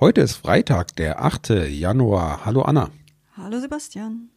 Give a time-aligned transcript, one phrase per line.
[0.00, 1.66] Heute ist Freitag, der 8.
[1.70, 2.44] Januar.
[2.44, 2.88] Hallo Anna.
[3.36, 4.28] Hallo Sebastian.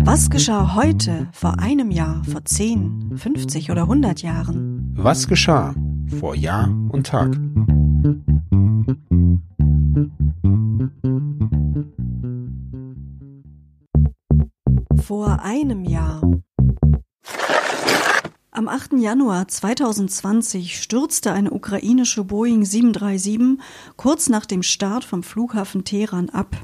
[0.00, 4.92] Was geschah heute, vor einem Jahr, vor 10, 50 oder 100 Jahren?
[4.96, 5.72] Was geschah
[6.18, 7.38] vor Jahr und Tag?
[14.96, 16.20] Vor einem Jahr.
[18.62, 18.92] Am 8.
[19.00, 23.58] Januar 2020 stürzte eine ukrainische Boeing 737
[23.96, 26.54] kurz nach dem Start vom Flughafen Teheran ab.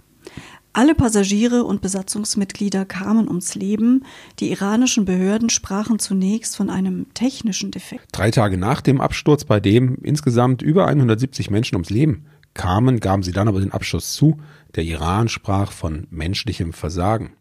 [0.72, 4.04] Alle Passagiere und Besatzungsmitglieder kamen ums Leben.
[4.38, 8.06] Die iranischen Behörden sprachen zunächst von einem technischen Defekt.
[8.12, 13.24] Drei Tage nach dem Absturz, bei dem insgesamt über 170 Menschen ums Leben kamen, gaben
[13.24, 14.36] sie dann aber den Abschuss zu.
[14.76, 17.32] Der Iran sprach von menschlichem Versagen.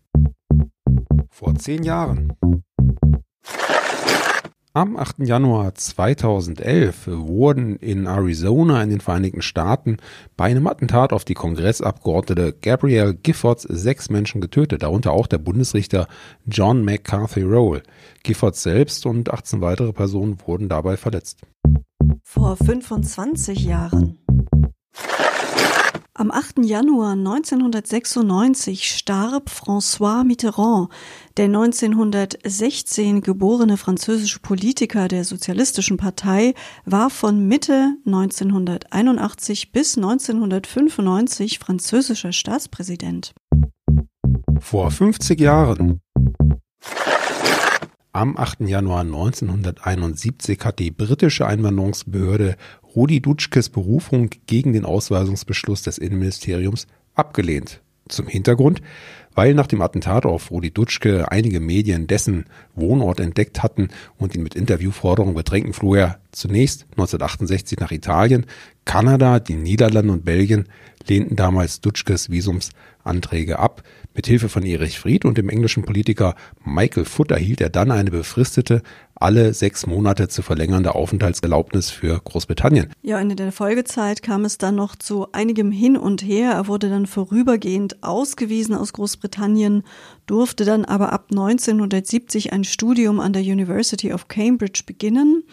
[1.29, 2.33] Vor zehn Jahren.
[4.77, 5.25] Am 8.
[5.25, 9.97] Januar 2011 wurden in Arizona in den Vereinigten Staaten
[10.35, 16.05] bei einem Attentat auf die Kongressabgeordnete Gabrielle Giffords sechs Menschen getötet, darunter auch der Bundesrichter
[16.45, 17.81] John McCarthy Roll.
[18.21, 21.41] Giffords selbst und 18 weitere Personen wurden dabei verletzt.
[22.21, 24.19] Vor 25 Jahren.
[26.19, 26.65] Am 8.
[26.65, 30.89] Januar 1996 starb François Mitterrand,
[31.37, 42.33] der 1916 geborene französische Politiker der Sozialistischen Partei, war von Mitte 1981 bis 1995 französischer
[42.33, 43.35] Staatspräsident.
[44.59, 46.01] Vor 50 Jahren.
[48.11, 48.61] Am 8.
[48.61, 52.55] Januar 1971 hat die britische Einwanderungsbehörde
[52.97, 57.79] Rudi Dutschkes Berufung gegen den Ausweisungsbeschluss des Innenministeriums abgelehnt.
[58.09, 58.81] Zum Hintergrund,
[59.35, 64.41] weil nach dem Attentat auf Rudi Dutschke einige Medien dessen Wohnort entdeckt hatten und ihn
[64.41, 68.47] mit Interviewforderungen bedrängten, floh er zunächst 1968 nach Italien.
[68.83, 70.67] Kanada, die Niederlande und Belgien
[71.07, 73.83] lehnten damals Dutschkes Visumsanträge ab.
[74.15, 76.33] Mit Hilfe von Erich Fried und dem englischen Politiker
[76.65, 78.81] Michael Foot erhielt er dann eine befristete,
[79.21, 82.91] alle sechs Monate zu verlängernde Aufenthaltserlaubnis für Großbritannien.
[83.01, 86.51] Ja, in der Folgezeit kam es dann noch zu einigem Hin und Her.
[86.51, 89.83] Er wurde dann vorübergehend ausgewiesen aus Großbritannien,
[90.25, 95.43] durfte dann aber ab 1970 ein Studium an der University of Cambridge beginnen.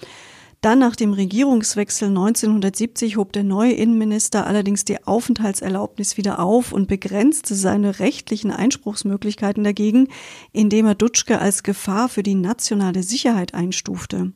[0.65, 6.89] Dann nach dem Regierungswechsel 1970 hob der neue Innenminister allerdings die Aufenthaltserlaubnis wieder auf und
[6.89, 10.09] begrenzte seine rechtlichen Einspruchsmöglichkeiten dagegen,
[10.53, 14.33] indem er Dutschke als Gefahr für die nationale Sicherheit einstufte.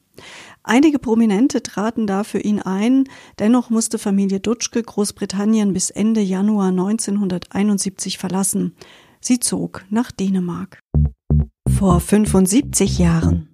[0.62, 3.04] Einige Prominente traten da für ihn ein,
[3.38, 8.76] dennoch musste Familie Dutschke Großbritannien bis Ende Januar 1971 verlassen.
[9.22, 10.80] Sie zog nach Dänemark.
[11.78, 13.47] Vor 75 Jahren.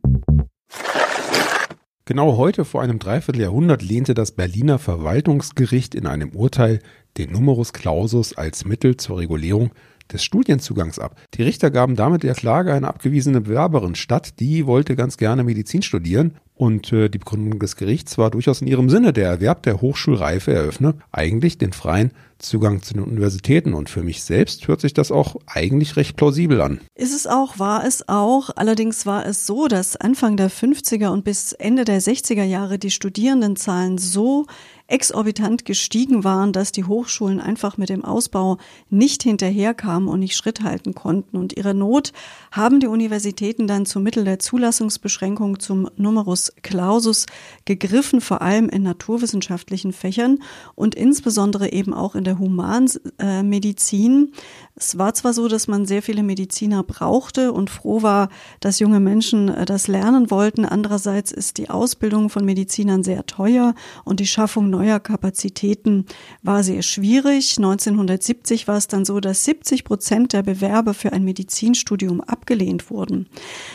[2.06, 6.80] Genau heute vor einem Dreivierteljahrhundert lehnte das Berliner Verwaltungsgericht in einem Urteil
[7.16, 9.70] den Numerus Clausus als Mittel zur Regulierung
[10.12, 11.16] des Studienzugangs ab.
[11.34, 15.82] Die Richter gaben damit der Klage eine abgewiesene Bewerberin statt, die wollte ganz gerne Medizin
[15.82, 19.12] studieren und äh, die Begründung des Gerichts war durchaus in ihrem Sinne.
[19.12, 23.74] Der Erwerb der Hochschulreife eröffne eigentlich den freien Zugang zu den Universitäten.
[23.74, 26.80] Und für mich selbst hört sich das auch eigentlich recht plausibel an.
[26.94, 28.50] Ist es auch, war es auch.
[28.54, 32.92] Allerdings war es so, dass Anfang der 50er und bis Ende der 60er Jahre die
[32.92, 34.46] Studierendenzahlen so
[34.86, 38.58] exorbitant gestiegen waren, dass die Hochschulen einfach mit dem Ausbau
[38.90, 41.38] nicht hinterherkamen und nicht Schritt halten konnten.
[41.38, 42.12] Und ihre Not
[42.52, 47.24] haben die Universitäten dann zum Mittel der Zulassungsbeschränkung zum Numerus Clausus
[47.64, 50.40] gegriffen, vor allem in naturwissenschaftlichen Fächern
[50.74, 54.32] und insbesondere eben auch in der Humanmedizin.
[54.76, 58.28] Es war zwar so, dass man sehr viele Mediziner brauchte und froh war,
[58.60, 60.66] dass junge Menschen äh, das lernen wollten.
[60.66, 63.74] Andererseits ist die Ausbildung von Medizinern sehr teuer
[64.04, 66.04] und die Schaffung neuer Kapazitäten
[66.42, 67.56] war sehr schwierig.
[67.56, 73.26] 1970 war es dann so, dass 70 Prozent der Bewerber für ein Medizinstudium abgelehnt wurden.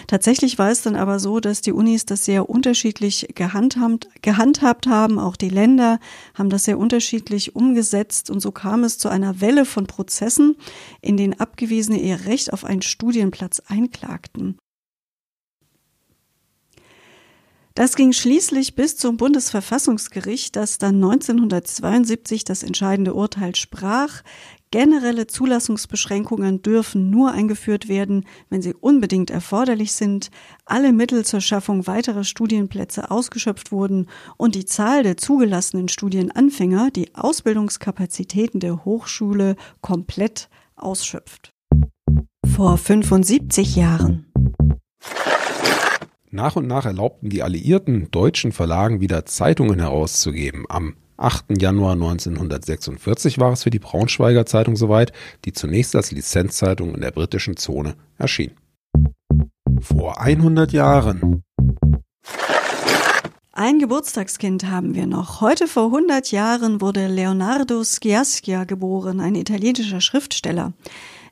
[0.07, 5.17] Tatsächlich war es dann aber so, dass die Unis das sehr unterschiedlich gehandhabt, gehandhabt haben.
[5.19, 5.99] Auch die Länder
[6.35, 10.57] haben das sehr unterschiedlich umgesetzt und so kam es zu einer Welle von Prozessen,
[11.01, 14.57] in denen Abgewiesene ihr Recht auf einen Studienplatz einklagten.
[17.79, 24.21] Das ging schließlich bis zum Bundesverfassungsgericht, das dann 1972 das entscheidende Urteil sprach.
[24.69, 30.29] Generelle Zulassungsbeschränkungen dürfen nur eingeführt werden, wenn sie unbedingt erforderlich sind,
[30.65, 37.15] alle Mittel zur Schaffung weiterer Studienplätze ausgeschöpft wurden und die Zahl der zugelassenen Studienanfänger die
[37.15, 41.53] Ausbildungskapazitäten der Hochschule komplett ausschöpft.
[42.45, 44.28] Vor 75 Jahren.
[46.31, 50.65] Nach und nach erlaubten die alliierten deutschen Verlagen wieder Zeitungen herauszugeben.
[50.69, 51.59] Am 8.
[51.59, 55.11] Januar 1946 war es für die Braunschweiger Zeitung soweit,
[55.45, 58.51] die zunächst als Lizenzzeitung in der britischen Zone erschien.
[59.81, 61.43] Vor 100 Jahren.
[63.51, 65.41] Ein Geburtstagskind haben wir noch.
[65.41, 70.73] Heute vor 100 Jahren wurde Leonardo Sciascia geboren, ein italienischer Schriftsteller.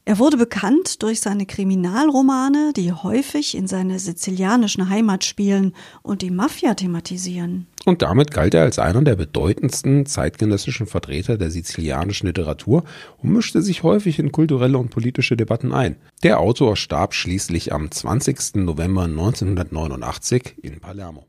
[0.07, 6.31] Er wurde bekannt durch seine Kriminalromane, die häufig in seiner sizilianischen Heimat spielen und die
[6.31, 7.67] Mafia thematisieren.
[7.83, 12.85] Und damit galt er als einer der bedeutendsten zeitgenössischen Vertreter der sizilianischen Literatur
[13.17, 15.97] und mischte sich häufig in kulturelle und politische Debatten ein.
[16.23, 18.63] Der Autor starb schließlich am 20.
[18.63, 21.25] November 1989 in Palermo.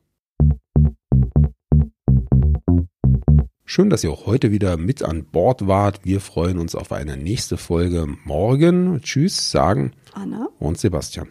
[3.71, 6.01] Schön, dass ihr auch heute wieder mit an Bord wart.
[6.03, 9.03] Wir freuen uns auf eine nächste Folge morgen.
[9.03, 11.29] Tschüss, sagen Anna und Sebastian.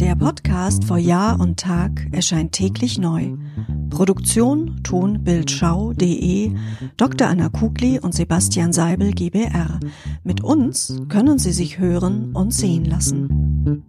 [0.00, 3.36] Der Podcast vor Jahr und Tag erscheint täglich neu.
[3.90, 6.50] Produktion tonbildschau.de
[6.96, 7.28] Dr.
[7.28, 9.78] Anna Kugli und Sebastian Seibel GBR.
[10.24, 13.84] Mit uns können Sie sich hören und sehen lassen.